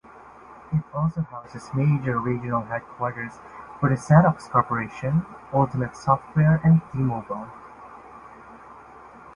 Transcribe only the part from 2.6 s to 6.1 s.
headquarters for the Xerox corporation, Ultimate